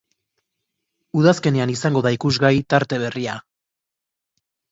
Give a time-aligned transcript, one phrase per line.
[1.19, 3.37] Udazkenean izango da ikusgai tarte berria.